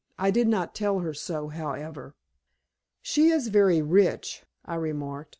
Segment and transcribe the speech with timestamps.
[0.17, 2.15] I did not tell her so, however.
[3.03, 5.29] "She is very rich," I remarked.